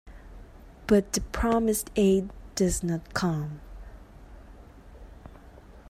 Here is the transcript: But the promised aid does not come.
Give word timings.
But 0.87 1.13
the 1.13 1.21
promised 1.21 1.91
aid 1.95 2.31
does 2.55 2.81
not 2.81 3.13
come. 3.13 3.61